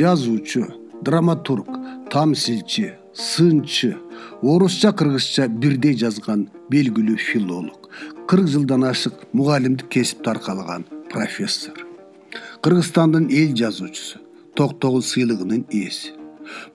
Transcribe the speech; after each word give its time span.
жазуучу 0.00 0.62
драматург 1.02 1.68
тамсилчи 2.10 2.86
сынчы 3.12 3.90
орусча 4.42 4.92
кыргызча 4.98 5.44
бирдей 5.62 5.96
жазган 6.02 6.46
белгилүү 6.72 7.18
филолог 7.20 7.90
кырк 8.30 8.48
жылдан 8.54 8.86
ашык 8.88 9.14
мугалимдик 9.32 9.88
кесипти 9.88 10.30
аркалаган 10.32 10.86
профессор. 11.12 11.76
Кыргызстандын 12.62 13.28
эл 13.40 13.52
жазуучусу 13.60 14.22
токтогул 14.56 15.02
сыйлыгынын 15.02 15.66
ээси 15.82 16.14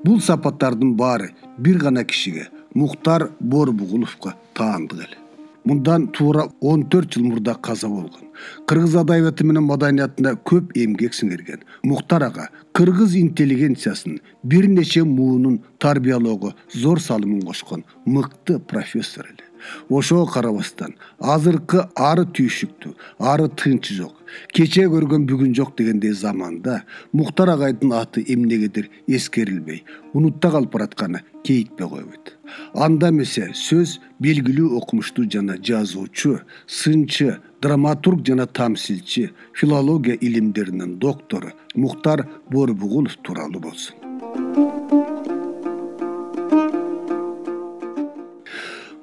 бул 0.03 0.21
сапаттардын 0.21 0.93
баары 1.01 1.31
бир 1.57 1.81
гана 1.85 2.03
кишиге 2.03 2.49
мухтар 2.75 3.31
боорбугуловго 3.39 4.35
таандык 4.53 4.99
эле. 4.99 5.17
Мындан 5.65 6.07
туура 6.13 6.43
он 6.61 6.83
төрт 6.85 7.15
жыл 7.15 7.23
мурда 7.23 7.55
каза 7.55 7.87
болгон. 7.87 8.29
Кыргыз 8.67 8.95
адабияты 9.01 9.43
менен 9.43 9.65
маданиятына 9.65 10.35
көп 10.45 10.75
эмгек 10.77 11.15
сиңирген. 11.17 11.63
Мухтар 11.83 12.27
ага 12.27 12.49
кыргыз 12.73 13.15
интеллигенциясынын 13.15 14.19
бир 14.43 14.67
нече 14.67 15.03
муунун 15.03 15.63
тарбиялоого 15.79 16.53
зор 16.73 17.01
салымын 17.01 17.41
кошкон 17.41 17.85
мыкты 18.05 18.59
профессор 18.59 19.25
эле 19.31 19.43
ошого 19.89 20.25
карабастан 20.25 20.95
азыркы 21.19 21.87
ары 21.95 22.25
түйшүктүү 22.25 22.93
ары 23.19 23.47
тынчы 23.49 23.95
жок 23.99 24.25
кечээ 24.55 24.87
көргөн 24.93 25.27
бүгүн 25.29 25.55
жок 25.55 25.75
дегендей 25.77 26.13
заманда 26.13 26.83
мухтар 27.13 27.53
агайдын 27.55 27.93
аты 27.93 28.25
эмнегедир 28.27 28.89
эскерилбей 29.07 29.83
унутта 30.13 30.51
калып 30.51 30.71
баратканы 30.73 31.23
кейитпей 31.43 31.87
койбойт. 31.87 32.33
Анда 32.73 33.09
эмесе 33.13 33.49
сөз 33.53 33.99
белгилүү 34.21 34.75
окумуштуу 34.79 35.25
жана 35.31 35.57
жазуучу 35.69 36.39
сынчы 36.67 37.39
драматург 37.61 38.25
жана 38.27 38.45
тамсилчи 38.47 39.31
филология 39.53 40.15
илимдеринин 40.15 40.97
доктору 40.99 41.53
мухтар 41.75 42.27
боорбугулов 42.49 43.17
тууралуу 43.23 43.61
болсун 43.61 45.04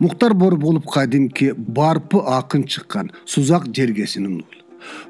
мухтар 0.02 0.34
боорбугулов 0.34 0.86
кадимки 0.86 1.52
барпы 1.56 2.18
акын 2.18 2.64
чыккан 2.64 3.12
сузак 3.24 3.66
жергесинин 3.76 4.34
уулу. 4.34 4.62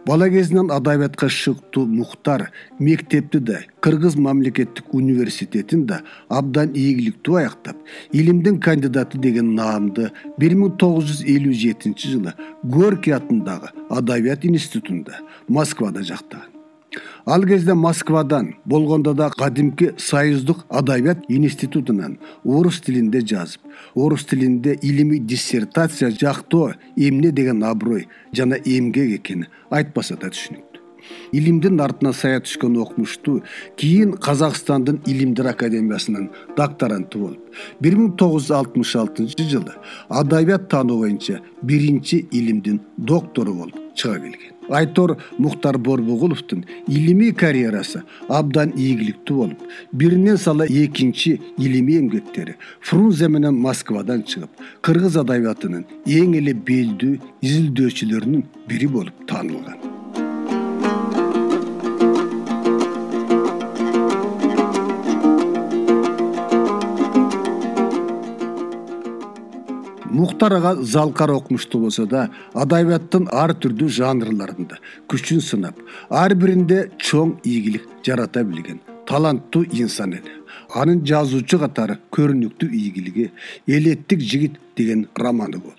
Бала 0.07 0.29
кезинен 0.29 0.71
адабиятка 0.71 1.29
шыктуу 1.29 1.87
мухтар 1.87 2.51
мектепти 2.79 3.39
да 3.39 3.61
кыргыз 3.81 4.17
мамлекеттик 4.17 4.93
университетин 4.93 5.87
да 5.87 6.03
абдан 6.29 6.75
ийгиликтүү 6.75 7.39
аяктап 7.41 7.77
илимдин 8.13 8.61
кандидаты 8.61 9.19
деген 9.19 9.55
наамды 9.57 10.11
бир 10.39 10.59
миң 10.61 10.77
тогуз 10.77 11.09
жүз 11.09 11.25
элүү 11.25 11.57
жетинчи 11.65 12.13
жылы 12.13 12.37
горький 12.63 13.17
атындагы 13.17 13.73
адабият 13.89 14.45
институтунда 14.45 15.23
москвада 15.49 16.03
жактаган 16.03 16.52
ал 17.27 17.43
кезде 17.45 17.75
москвадан 17.75 18.55
болгондо 18.65 19.15
да 19.15 19.31
кадимки 19.31 19.93
союздук 19.99 20.65
адабият 20.69 21.19
институтунан 21.29 22.19
орус 22.45 22.81
тилинде 22.81 23.21
жазып 23.21 23.61
орус 23.95 24.25
тилинде 24.25 24.79
илимий 24.83 25.19
диссертация 25.19 26.11
жактоо 26.11 26.75
эмне 26.97 27.31
деген 27.31 27.65
аброй 27.65 28.09
жана 28.33 28.57
эмгек 28.65 29.21
экени 29.21 29.47
айтпаса 29.71 30.17
да 30.17 30.29
түшүнүктүү 30.29 30.73
илимдин 31.33 31.81
артына 31.81 32.13
сая 32.13 32.41
түшкөн 32.45 32.79
окумуштуу 32.85 33.43
кийин 33.81 34.13
казакстандын 34.27 35.01
илимдер 35.07 35.51
академиясынын 35.53 36.31
докторанты 36.57 37.19
болуп 37.19 37.61
бир 37.81 37.99
миң 37.99 38.17
тогуз 38.23 38.49
жүз 38.49 38.57
алтымыш 38.61 38.97
алтынчы 39.03 39.49
жылы 39.55 39.77
адабият 40.23 40.69
таануу 40.73 41.03
боюнча 41.05 41.41
биринчи 41.63 42.27
илимдин 42.31 42.81
доктору 42.97 43.55
болуп 43.55 43.95
чыга 43.95 44.19
келген 44.21 44.52
айтор 44.69 45.17
мухтар 45.39 45.79
боорбугуловдун 45.79 46.65
илимий 46.89 47.33
карьерасы 47.33 48.03
абдан 48.29 48.73
ийгиликтүү 48.77 49.37
болуп 49.37 49.63
биринен 49.93 50.39
сала 50.39 50.67
экинчи 50.67 51.41
илимий 51.59 51.99
эмгектери 52.01 52.57
фрунзе 52.81 53.29
менен 53.29 53.55
москвадан 53.55 54.23
чыгып 54.23 54.51
кыргыз 54.83 55.17
адабиятынын 55.25 55.87
эң 56.07 56.37
эле 56.41 56.55
белдүү 56.55 57.19
изилдөөчүлөрүнүн 57.43 58.47
бири 58.69 58.87
болуп 58.99 59.27
таанылган 59.29 59.92
мухтар 70.43 70.59
ага 70.59 70.83
залкар 70.83 71.31
окумуштуу 71.31 71.81
болсо 71.83 72.07
да 72.07 72.29
адабияттын 72.55 73.29
ар 73.31 73.53
түрдүү 73.63 73.89
жанрларында 73.99 74.79
күчүн 75.07 75.41
сынап 75.41 75.79
ар 76.11 76.35
биринде 76.35 76.89
чоң 76.99 77.37
ийгилик 77.45 77.87
жарата 78.03 78.43
билген 78.43 78.81
таланттуу 79.07 79.65
инсан 79.73 80.13
эле. 80.19 80.33
Анын 80.75 81.05
жазуучу 81.07 81.59
катары 81.63 81.99
көрүнүктүү 82.11 82.71
ийгилиги 82.75 83.31
элеттик 83.67 84.21
жигит 84.21 84.59
деген 84.77 85.07
романы 85.17 85.59
болду. 85.59 85.79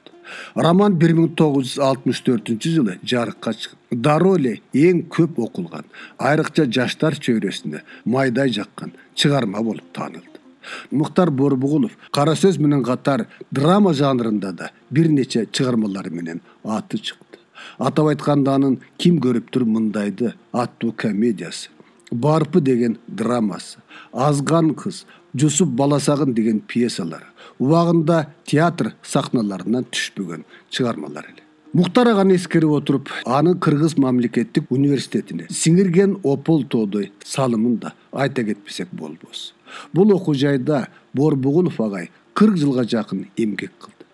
Роман 0.55 0.95
бир 0.95 1.11
миң 1.17 1.33
тогуз 1.35 1.73
жүз 1.73 1.83
алтымыш 1.83 2.21
төртүнчү 2.23 2.75
жылы 2.77 2.99
жарыкка 3.03 3.51
чыгып 3.51 3.99
дароо 4.05 4.37
эле 4.37 4.61
эң 4.73 5.03
көп 5.11 5.41
окулган 5.43 5.89
айрыкча 6.17 6.69
жаштар 6.77 7.19
чөйрөсүнө 7.19 7.83
майдай 8.05 8.53
жаккан 8.59 8.95
чыгарма 9.15 9.65
болуп 9.65 9.91
таанылды 9.97 10.42
мухтар 10.91 11.31
боорбугулов 11.31 11.97
кара 12.11 12.35
сөз 12.35 12.59
менен 12.59 12.83
катар 12.83 13.27
драма 13.51 13.93
жанрында 13.93 14.51
да 14.53 14.71
бир 14.89 15.09
нече 15.09 15.45
чыгармалары 15.51 16.11
менен 16.11 16.41
аты 16.63 16.97
чыкты. 16.97 17.39
Атап 17.77 18.07
айтканда 18.07 18.55
анын 18.55 18.79
ким 18.97 19.19
көрүптүр 19.19 19.65
мындайды 19.65 20.33
аттуу 20.51 20.91
комедиясы 20.91 21.69
барпы 22.11 22.61
деген 22.61 22.97
драмасы 23.07 23.79
азган 24.11 24.73
кыз 24.75 25.05
жусуп 25.33 25.69
баласагын 25.69 26.33
деген 26.33 26.59
пьесалары 26.59 27.25
убагында 27.59 28.27
театр 28.45 28.93
сахналарынан 29.03 29.87
түшпөгөн 29.91 30.45
чыгармалар 30.69 31.29
эле 31.31 31.42
мухтар 31.73 32.07
аганы 32.07 32.35
эскерип 32.35 32.69
отуруп 32.69 33.09
анын 33.25 33.57
кыргыз 33.57 33.95
мамлекеттик 33.97 34.71
университетине 34.71 35.47
сиңирген 35.49 36.19
опол 36.21 36.63
тоодой 36.69 37.11
салымын 37.25 37.79
да 37.81 37.93
айта 38.11 38.43
кетпесек 38.43 38.89
болбос. 38.91 39.53
Бул 39.93 40.13
окуу 40.13 40.35
жайда 40.35 40.87
боорбугулов 41.13 41.79
агай 41.81 42.11
кырк 42.33 42.57
жылга 42.57 42.83
жакын 42.83 43.25
эмгек 43.37 43.71
кылды. 43.79 44.05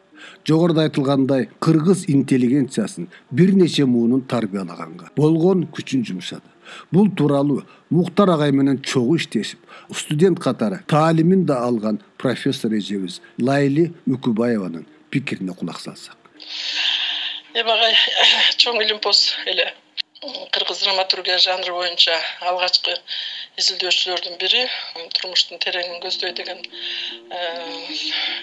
Жогоруда 0.47 0.86
айтылгандай 0.88 1.50
кыргыз 1.59 2.06
интеллигенциясынын 2.08 3.09
бир 3.31 3.52
нече 3.53 3.86
муунун 3.86 4.22
тарбиялаганга 4.22 5.12
болгон 5.18 5.66
күчүн 5.68 6.06
жумшады. 6.08 6.47
Бул 6.91 7.09
тууралуу 7.12 7.64
мухтар 7.90 8.30
агай 8.30 8.53
менен 8.53 8.80
чогуу 8.80 9.18
иштешип 9.18 9.59
студент 9.91 10.40
катары 10.40 10.80
таалимин 10.88 11.44
да 11.46 11.59
алган 11.66 12.00
профессор 12.18 12.72
эжебиз 12.74 13.20
лайли 13.38 13.91
үкүбаеванын 14.08 14.86
пикирине 15.09 15.53
кулак 15.53 15.81
салсак 15.81 16.16
агай 17.68 17.96
чоң 18.64 18.81
илимпоз 18.84 19.25
эле 19.46 19.68
кыргыз 20.52 20.80
драматургия 20.84 21.38
жанры 21.40 21.72
боюнча 21.72 22.16
алгачкы 22.50 22.94
изилдөөчүлөрдүн 23.62 24.36
бири 24.42 24.64
турмуштун 25.16 25.62
тереңин 25.64 26.02
көздөй 26.03 26.34
деген 26.40 26.59
э, 26.59 27.40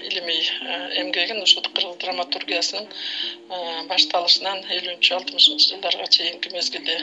илимий 0.08 0.40
э, 0.40 0.78
эмгегин 1.02 1.42
ушу 1.42 1.60
кыргыз 1.66 1.98
драматургиясынын 2.04 2.88
э, 2.88 3.58
башталышынан 3.90 4.64
элүүнчү 4.78 5.18
алтымышынчы 5.18 5.68
жылдарга 5.74 6.08
чейинки 6.16 6.52
мезгилде 6.56 6.96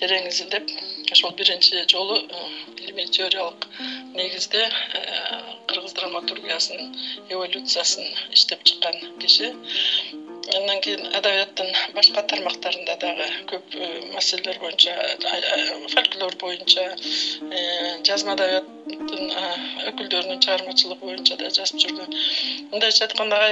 терең 0.00 0.30
изилдеп 0.32 0.72
ошол 1.16 1.36
биринчи 1.40 1.84
жолу 1.92 2.16
илимий 2.78 3.08
теориялык 3.18 3.68
негизде 4.14 4.64
кыргыз 5.68 5.92
драматургиясынын 6.00 6.96
эволюциясын 7.28 8.08
иштеп 8.32 8.64
чыккан 8.64 9.04
киши 9.20 9.52
андан 10.56 10.80
кийин 10.84 11.04
адабияттын 11.18 11.68
башка 11.96 12.22
тармактарында 12.32 12.96
дагы 13.02 13.26
көп 13.52 13.74
э, 13.76 13.88
маселелер 14.14 14.58
боюнча 14.62 14.94
фольклор 15.94 16.36
боюнча 16.42 16.84
э, 16.88 17.62
жазма 18.08 18.36
адабияттын 18.36 19.32
өкүлдөрүнүн 19.90 20.40
чыгармачылыгы 20.46 21.00
боюнча 21.04 21.36
да 21.42 21.50
жазып 21.58 21.82
жүрдү 21.84 22.08
мындайча 22.72 23.08
айтканда 23.08 23.42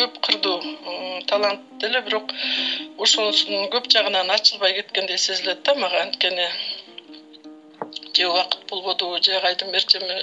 көп 0.00 0.18
кырдуу 0.26 0.58
талант 1.30 1.86
эле 1.90 2.02
бирок 2.08 2.34
ошонусунун 3.06 3.70
көп 3.74 3.90
жагынан 3.94 4.30
ачылбай 4.34 4.74
кеткендей 4.80 5.18
сезилет 5.18 5.62
да 5.62 5.74
мага. 5.74 6.02
Анткени 6.02 6.48
же 8.18 8.28
убакыт 8.28 8.66
болбодубу 8.68 9.22
же 9.22 9.36
агайдын 9.36 9.70
мерчеми 9.70 10.14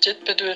жетпедиби 0.00 0.54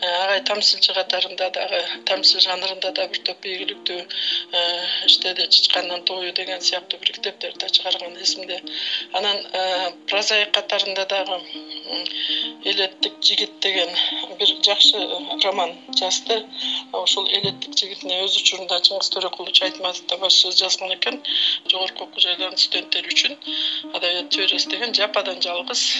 э, 0.00 0.06
агай 0.24 0.40
тамсылчы 0.48 0.92
катарында 0.94 1.50
дагы 1.50 1.80
тамсыл 2.06 2.40
жанрында 2.40 2.90
да 2.98 3.06
бир 3.12 3.20
топ 3.28 3.46
ийгиликтүү 3.46 4.00
э, 4.00 4.62
иштеди 5.06 5.46
чычкандын 5.46 6.04
тою 6.04 6.32
деген 6.32 6.60
сыяктуу 6.60 6.98
бир 7.00 7.12
китептерди 7.12 7.58
да 7.58 7.68
чыгарган 7.68 8.16
эсимде. 8.22 8.60
Анан 9.12 9.38
э, 9.52 9.92
прозаик 10.08 10.52
катарында 10.52 11.06
дагы 11.06 11.38
элеттик 12.64 13.14
жигит 13.22 13.60
деген 13.60 13.88
бир 14.38 14.48
жакшы 14.66 14.98
роман 15.44 15.76
жазды. 15.98 16.42
Ошол 16.92 17.28
элеттик 17.28 17.78
жигитине 17.78 18.22
өз 18.24 18.36
учурунда 18.42 18.80
чыңгыз 18.88 19.12
төрөкулович 19.14 19.62
айтматов 19.68 20.06
да 20.06 20.18
башчы 20.18 20.52
жазган 20.52 20.94
экен. 20.96 21.22
Жогорку 21.70 22.04
окуу 22.04 22.26
жайлардын 22.26 22.58
студенттери 22.58 23.08
үчүн. 23.14 23.38
Адабият 23.94 24.30
теориясы 24.30 24.68
деген 24.68 24.94
жападан 24.94 25.40
жалгыз 25.42 25.91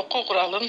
окуу 0.00 0.22
куралын 0.28 0.66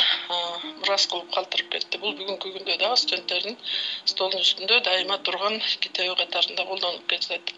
мурас 0.79 1.07
кылып 1.11 1.29
калтырып 1.35 1.69
кетти. 1.75 2.01
Бул 2.01 2.15
бүгүнкү 2.19 2.55
күндө 2.57 2.79
дагы 2.81 2.97
студенттердин 3.03 3.59
столунун 4.05 4.43
үстүндө 4.47 4.81
дайыма 4.89 5.19
турган 5.27 5.59
китеби 5.79 6.15
катарында 6.23 6.67
колдонулуп 6.71 7.07
келет 7.13 7.55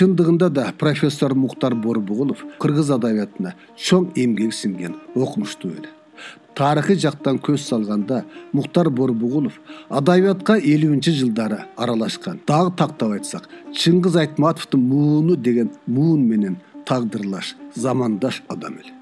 чындыгында 0.00 0.48
да 0.48 0.72
профессор 0.78 1.34
муктар 1.34 1.74
борбугулов 1.74 2.44
кыргыз 2.62 2.92
адабиятына 2.96 3.52
чоң 3.88 4.06
эмгеги 4.22 4.54
сиңген 4.56 4.94
окумуштуу 5.12 5.72
эле 5.76 5.90
тарыхый 6.60 6.98
жактан 7.00 7.38
көз 7.40 7.62
салганда 7.70 8.24
муктар 8.52 8.90
борбугулов 8.92 9.54
адабиятка 9.88 10.58
элүүнчү 10.58 11.14
жылдары 11.16 11.62
аралашкан. 11.76 12.42
Дагы 12.46 12.74
тактап 12.76 13.14
айтсак 13.16 13.48
чыңгыз 13.72 14.18
айтматовдун 14.20 14.82
мууну 14.90 15.36
деген 15.36 15.70
муун 15.86 16.26
менен 16.28 16.58
тагдырлаш 16.84 17.54
замандаш 17.74 18.42
адам 18.48 18.76
эле. 18.82 18.92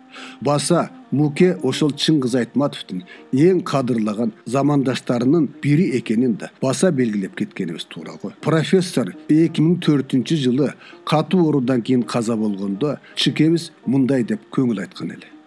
Баса 0.41 0.91
муке 1.11 1.57
ошол 1.63 1.91
чыңгыз 1.99 2.37
айтматовдун 2.39 3.03
эң 3.33 3.63
кадырлаган 3.67 4.33
замандаштарынын 4.47 5.49
бири 5.63 5.89
экенин 5.99 6.37
да 6.39 6.51
баса 6.63 6.93
белгилеп 6.93 7.35
кеткенибиз 7.41 7.89
туура 7.91 8.15
го 8.23 8.33
профессор 8.45 9.15
эки 9.29 9.65
миң 9.65 9.81
төртүнчү 9.83 10.39
жылы 10.45 10.71
катуу 11.05 11.49
оорудан 11.49 11.83
кийин 11.83 12.03
каза 12.03 12.37
болгондо 12.37 12.99
чыкебиз 13.17 13.71
мындай 13.87 14.23
деп 14.23 14.47
көңүл 14.55 14.85
айткан 14.85 15.17
эле 15.17 15.38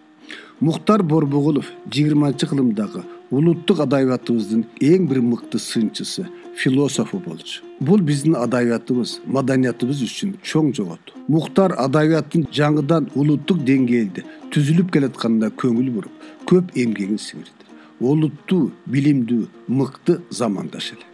муктар 0.62 1.02
борбугулов 1.02 1.66
жыйырманчы 1.90 2.46
кылымдагы 2.46 3.02
улуттук 3.34 3.80
адабиятыбыздын 3.82 4.62
эң 4.78 5.08
бир 5.10 5.18
мыкты 5.26 5.58
сынчысы 5.58 6.28
философу 6.54 7.18
болчу. 7.18 7.64
Бул 7.80 7.98
биздин 7.98 8.36
адабиятыбыз 8.38 9.16
маданиятыбыз 9.26 10.04
үчүн 10.06 10.36
чоң 10.46 10.70
жоготу 10.78 11.18
муктар 11.26 11.74
адабияттын 11.82 12.46
жаңыдан 12.54 13.10
улуттук 13.18 13.64
деңгээлде 13.66 14.22
түзүлүп 14.54 14.92
келатканына 14.94 15.50
көңүл 15.58 15.90
буруп 15.96 16.28
көп 16.46 16.70
эмгегин 16.84 17.18
сиңирди 17.18 17.66
олуттуу 18.12 18.70
билимдүү 18.86 19.48
мыкты 19.80 20.20
замандаш 20.30 20.92
эле 20.94 21.11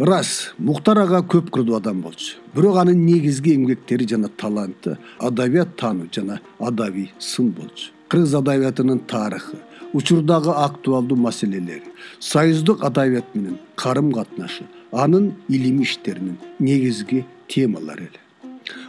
рас 0.00 0.52
муктар 0.58 0.98
ага 1.02 1.20
көп 1.20 1.50
кырдуу 1.52 1.76
адам 1.76 2.00
болчу. 2.02 2.38
Бирок 2.54 2.76
анын 2.80 3.04
негизги 3.04 3.54
эмгектери 3.54 4.06
жана 4.08 4.28
таланты 4.28 4.96
адабият 5.18 5.76
таануу 5.76 6.08
жана 6.12 6.40
адабий 6.58 7.12
сын 7.18 7.50
болчу. 7.50 7.92
Кыргыз 8.08 8.34
адабиятынын 8.34 9.00
тарыхы 9.00 9.58
учурдагы 9.92 10.50
актуалдуу 10.50 11.18
маселелери 11.18 11.92
союздук 12.18 12.84
адабият 12.84 13.34
менен 13.34 13.58
карым 13.74 14.12
катнашы 14.12 14.64
анын 14.90 15.34
илимий 15.48 15.84
иштеринин 15.84 16.38
негизги 16.58 17.26
темалары 17.48 18.08
эле. 18.08 18.20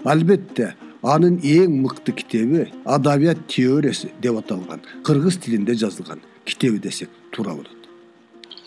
Албетте 0.06 0.76
анын 1.02 1.40
эң 1.44 1.76
мыкты 1.84 2.14
китеби 2.14 2.72
адабият 2.86 3.48
теориясы 3.48 4.12
деп 4.22 4.38
аталган 4.38 4.82
кыргыз 5.04 5.38
тилинде 5.38 5.76
жазылган 5.76 6.22
китеби 6.46 6.80
десек 6.80 7.10
туура 7.32 7.52
болот. 7.52 7.78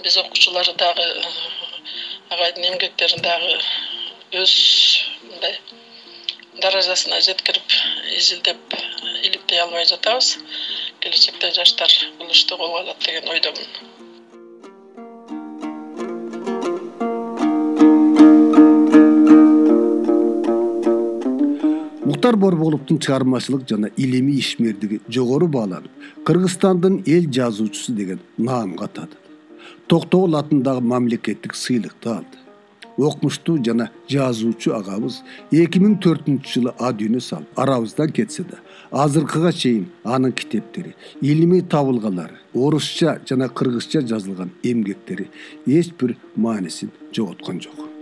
Биз 0.02 0.16
окуучулар 0.18 0.66
дагы 0.78 1.08
агайдын 2.34 2.64
эмгектерин 2.72 3.22
дагы 3.22 3.54
өз 4.42 4.52
мындай 5.22 5.58
даражасына 6.62 7.20
жеткирип 7.22 7.74
изилдеп 8.18 8.78
иликтей 9.22 9.60
албай 9.62 9.86
жатабыз. 9.86 10.38
Келечекте 11.00 11.52
жаштар 11.54 11.90
бул 12.18 12.30
ишти 12.30 12.56
колго 12.56 12.80
алат 12.80 12.98
деген 13.06 13.28
ойдомун. 13.28 13.70
Муктар 22.04 22.36
борбоголовдун 22.36 22.98
чыгармачылык 22.98 23.68
жана 23.68 23.90
илимий 23.96 24.40
ишмердиги 24.40 25.00
жогору 25.08 25.46
бааланып 25.46 26.24
кыргызстандын 26.26 27.02
эл 27.06 27.30
жазуучусу 27.38 27.92
деген 27.92 28.20
наамга 28.38 28.90
атады 28.90 29.23
токтогул 29.88 30.36
атындагы 30.36 30.80
мамлекеттик 30.80 31.54
сыйлыкты 31.54 32.10
алды. 32.16 32.38
Окумуштуу 32.96 33.58
жана 33.64 33.88
жазуучу 34.08 34.74
агабыз 34.76 35.22
эки 35.50 35.80
миң 35.82 35.96
төртүнчү 36.04 36.52
жылы 36.52 36.74
а 36.78 36.92
дүйнө 36.94 37.22
салып 37.26 37.58
арабыздан 37.58 38.12
кетсе 38.14 38.44
да 38.46 38.60
азыркыга 39.04 39.50
чейин 39.52 39.88
анын 40.04 40.32
китептери 40.32 40.94
илимий 41.20 41.62
табылгалары 41.62 42.38
орусча 42.54 43.18
жана 43.28 43.48
кыргызча 43.48 44.04
жазылган 44.12 44.54
эмгектери 44.62 45.30
эч 45.66 45.90
бир 46.00 46.16
маанисин 46.36 46.94
жоготкон 47.12 47.60
жок 47.60 47.93